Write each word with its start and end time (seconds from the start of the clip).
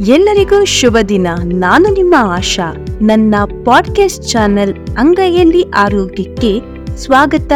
ಎಲ್ಲರಿಗೂ 0.00 0.64
ಶುಭ 0.64 0.96
ದಿನ. 1.08 1.26
ನಾನು 1.44 1.92
ನಿಮ್ಮ 1.92 2.14
ಆಶಾ. 2.18 2.86
ನನ್ನ 3.02 3.34
ಪಾಡ್ಕಾಸ್ಟ್ 3.64 4.28
ಚಾನೆಲ್ 4.28 4.74
ಅಂಗೈಯಲ್ಲಿ 4.98 5.64
ಆರೋಗ್ಯಕ್ಕೆ 5.76 6.60
ಸ್ವಾಗತ, 6.96 7.52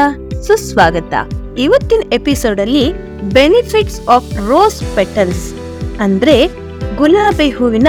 ಸುಸ್ವಾಗತ. 0.47 1.35
ಇವತ್ತಿನ 1.59 2.01
ಎಪಿಸೋಡ್ 2.13 2.61
ಅಲ್ಲಿ 2.61 2.93
ಬೆನಿಫಿಟ್ಸ್ 3.33 4.09
ಆಫ್ 4.09 4.49
ರೋಸ್ 4.49 4.97
ಪೆಟಲ್ಸ್ 4.97 5.55
ಅಂದ್ರೆ 6.01 6.47
ಗುಲಾಬಿ 6.97 7.51
ಹೂವಿನ 7.51 7.89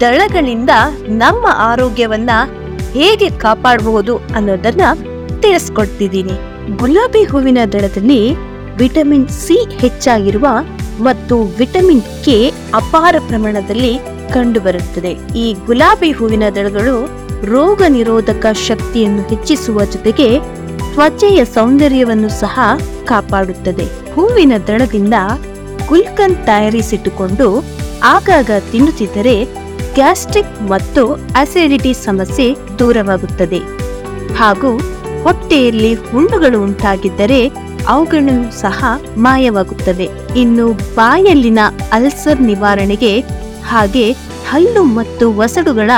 ದಳಗಳಿಂದ 0.00 0.70
ನಮ್ಮ 1.08 1.46
ಆರೋಗ್ಯವನ್ನ 1.56 2.30
ಹೇಗೆ 2.92 3.30
ಕಾಪಾಡಬಹುದು 3.30 4.16
ಅನ್ನೋದನ್ನ 4.16 4.80
ತಿಳಿಸ್ಕೊಡ್ತಿದ್ದೀನಿ. 5.40 6.32
ಗುಲಾಬಿ 6.76 7.24
ಹೂವಿನ 7.24 7.58
ದಳದಲ್ಲಿ 7.72 8.34
ವಿಟಮಿನ್ 8.76 9.28
ಸಿ 9.28 9.70
ಹೆಚ್ಚಾಗಿರುವ 9.70 10.46
ಮತ್ತು 11.00 11.42
ವಿಟಮಿನ್ 11.42 12.02
ಕೆ 12.24 12.52
ಅಪಾರ 12.74 13.14
ಪ್ರಮಾಣದಲ್ಲಿ 13.28 13.92
ಕಂಡುಬರುತ್ತದೆ. 14.32 15.12
ಈ 15.36 15.56
ಗುಲಾಬಿ 15.66 16.10
ಹೂವಿನ 16.10 16.42
ದಳಗಳು 16.54 16.96
ರೋಗ 17.44 17.82
ನಿರೋಧಕ 17.88 18.46
ಶಕ್ತಿಯನ್ನು 18.68 19.28
ಹೆಚ್ಚಿಸುವ 19.28 19.84
ಜೊತೆಗೆ 19.84 20.28
ತ್ವಚೆಯ 20.92 21.44
ಸೌಂದರ್ಯವನ್ನು 21.44 22.28
ಸಹ 22.28 22.58
ಕಾಪಾಡುತ್ತದೆ. 23.04 23.86
ಹೂವಿನ 24.14 24.52
ದಳದಿಂದ 24.66 25.14
ಗುಲ್ಕನ್ 25.88 26.36
ತಯಾರಿಸಿಟ್ಟುಕೊಂಡು 26.36 27.46
ಆಗಾಗ 28.04 28.50
ತಿನ್ನುತ್ತಿದ್ದರೆ 28.72 29.44
ಗ್ಯಾಸ್ಟ್ರಿಕ್ 29.94 30.70
ಮತ್ತು 30.70 31.02
ಅಸಿಡಿಟಿ 31.12 31.92
ಸಮಸ್ಯೆ 31.92 32.56
ದೂರವಾಗುತ್ತದೆ. 32.78 33.60
ಹಾಗೂ 34.34 34.78
ಹೊಟ್ಟೆಯಲ್ಲಿ 35.22 35.94
ಹುಣ್ಣುಗಳು 35.94 36.62
ಉಂಟಾಗಿದ್ದರೆ 36.62 37.67
ಅವುಗಳು 37.88 38.60
ಸಹ 38.60 38.84
ಮಾಯವಾಗುತ್ತವೆ. 39.16 40.06
ಇನ್ನು 40.36 40.72
ಬಾಯಲ್ಲಿನ 40.72 41.58
ಅಲ್ಸರ್ 41.92 42.40
ನಿವಾರಣೆಗೆ 42.40 43.20
ಹಾಗೆ 43.64 44.12
ಹಲ್ಲು 44.50 44.82
ಮತ್ತು 44.82 45.24
ವಸಡುಗಳ 45.32 45.90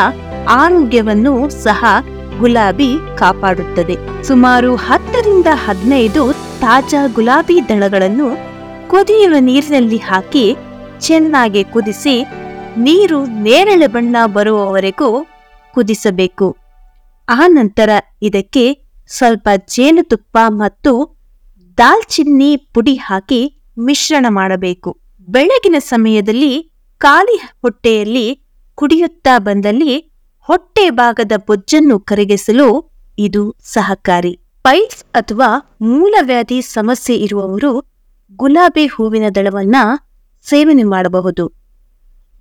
ಆರೋಗ್ಯವನ್ನು 0.48 1.50
ಸಹ 1.62 1.84
ಗುಲಾಬಿ 2.38 2.90
ಕಾಪಾಡುತ್ತದೆ. 3.18 4.22
ಸುಮಾರು 4.22 4.76
ಹತ್ತರಿಂದ 4.76 5.46
ಹದಿನೈದು 5.54 6.32
ತಾಜಾ 6.60 7.06
ಗುಲಾಬಿ 7.06 7.68
ದಳಗಳನ್ನು 7.68 8.28
ಕುದಿಯುವ 8.90 9.34
ನೀರಿನಲ್ಲಿ 9.38 9.96
ಹಾಕಿ 9.96 10.56
ಚೆನ್ನಾಗಿ 11.00 11.64
ಕುದಿಸಿ 11.64 12.14
ನೀರು 12.76 13.18
ನೇರಳೆ 13.24 13.86
ಬಣ್ಣ 13.86 14.16
ಬರುವವರೆಗೂ 14.26 15.08
ಕುದಿಸಬೇಕು. 15.74 16.56
ಆ 17.28 17.40
ನಂತರ 17.46 17.90
ಇದಕ್ಕೆ 18.22 18.64
ಸ್ವಲ್ಪ 19.08 19.48
ಜೇನುತುಪ್ಪ 19.56 20.38
ಮತ್ತು 20.48 21.19
ದಾಲ್ಚಿನ್ನಿ 21.80 22.56
ಪುಡಿ 22.56 22.94
ಹಾಕಿ 22.94 23.62
ಮಿಶ್ರಣ 23.78 24.26
ಮಾಡಬೇಕು. 24.28 25.00
ಬೆಳಗಿನ 25.28 25.74
ಸಮಯದಲ್ಲಿ 25.78 26.72
ಖಾಲಿ 26.98 27.36
ಹೊಟ್ಟೆಯಲ್ಲಿ 27.36 28.26
ಕುಡಿಯುತ್ತಾ 28.74 29.38
ಬಂದಲ್ಲಿ 29.38 29.94
ಹೊಟ್ಟೆ 30.40 30.90
ಭಾಗದ 30.90 31.32
ಬೊಜ್ಜನ್ನು 31.46 32.00
ಕರಗಿಸಲು 32.00 32.66
ಇದು 33.18 33.56
ಸಹಕಾರಿ. 33.64 34.32
ಪೈಲ್ಸ್ 34.62 35.04
ಅಥವಾ 35.14 35.76
ಮೂಲವ್ಯಾಧಿ 35.80 36.62
ಸಮಸ್ಯೆ 36.62 37.16
ಇರುವವರು 37.16 37.72
ಗುಲಾಬಿ 38.36 38.86
ಹೂವಿನ 38.86 39.24
ದಳವನ್ನ 39.34 39.76
ಸೇವನೆ 40.42 40.82
ಮಾಡಬಹುದು. 40.82 41.46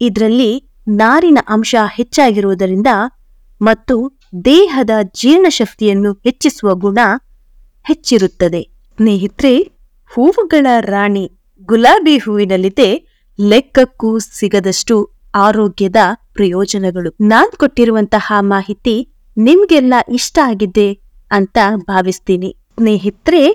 ಇದರಲ್ಲಿ 0.02 0.52
ನಾರಿನ 0.88 1.38
ಅಂಶ 1.48 1.76
ಹೆಚ್ಚಾಗಿರುವುದರಿಂದ 1.96 2.88
ಮತ್ತು 3.62 4.20
ದೇಹದ 4.46 4.90
ಜೀರ್ಣಶಕ್ತಿಯನ್ನು 5.03 6.14
ಹೆಚ್ಚಿಸುವ 6.14 6.76
ಗುಣ 6.76 7.00
ಹೆಚ್ಚಿರುತ್ತದೆ. 7.88 8.78
ಸ್ನೇಹಿತರೆ, 9.00 9.58
ಹೂವುಗಳ 10.14 10.67
ರಾಣಿ 10.80 11.31
ಗುಲಾಬಿ 11.66 12.17
ಹೂವಿನಲ್ಲಿದೆ 12.17 13.08
ಲೆಕ್ಕಕ್ಕೂ 13.47 14.19
ಸಿಗದಷ್ಟು 14.19 15.11
ಆರೋಗ್ಯದ 15.36 15.95
ಪ್ರಯೋಜನಗಳು. 16.33 17.16
ನಾನ್ 17.22 17.58
ಕೊಟ್ಟಿರುವಂತಹ 17.58 18.33
ಮಾಹಿತಿ 18.39 19.14
ನಿಮ್ಗೆಲ್ಲ 19.38 19.94
ಇಷ್ಟ 20.09 20.40
ಆಗಿದೆ 20.44 21.01
ಅಂತ 21.31 21.57
ಭಾವಿಸ್ತೀನಿ. 21.75 22.57
ಸ್ನೇಹಿತರೆ, 22.74 23.51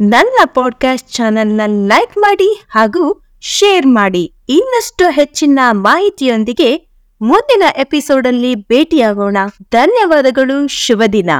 ನನ್ನ 0.00 0.38
ಪಾಡ್ಕಾಸ್ಟ್ 0.54 1.12
ಚಾನೆಲ್ನ 1.12 1.60
ಲೈಕ್ 1.66 2.18
ಮಾಡಿ 2.18 2.64
ಹಾಗೂ 2.68 3.22
ಶೇರ್ 3.40 3.86
ಮಾಡಿ. 3.86 4.34
ಇನ್ನಷ್ಟು 4.48 5.10
ಹೆಚ್ಚಿನ 5.10 5.58
ಮಾಹಿತಿಯೊಂದಿಗೆ 5.70 6.90
ಮುಂದಿನ 7.22 7.62
ಎಪಿಸೋಡ್ 7.76 8.26
ಅಲ್ಲಿ 8.26 8.54
ಭೇಟಿಯಾಗೋಣ. 8.54 9.36
ಧನ್ಯವಾದಗಳು 9.72 10.68
ಶುಭ 10.68 11.02
ದಿನ 11.12 11.30